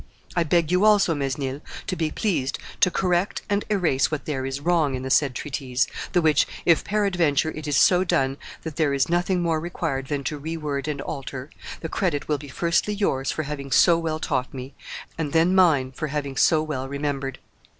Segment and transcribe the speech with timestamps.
[0.35, 4.59] I beg you, also, Mesnil, to be pleased to correct and erase what there is
[4.59, 8.95] wrong in the said treatise, the which, if peradventure it is so done that there
[8.95, 11.51] is nothing more required than to re word and alter,
[11.81, 14.73] the credit will be firstly yours for having so well taught me,
[15.19, 17.37] and then mine for having so well remembered.